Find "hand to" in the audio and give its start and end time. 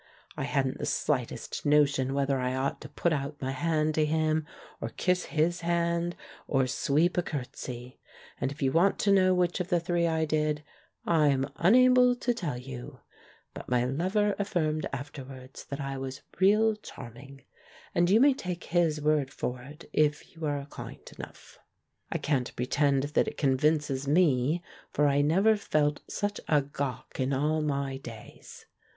3.51-4.03